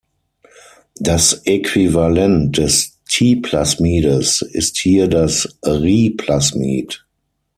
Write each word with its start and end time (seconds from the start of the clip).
Das 0.99 1.43
Äquivalent 1.45 2.57
des 2.57 2.97
Ti-Plasmides 3.07 4.41
ist 4.41 4.77
hier 4.79 5.07
das 5.07 5.59
Ri-Plasmid. 5.63 7.05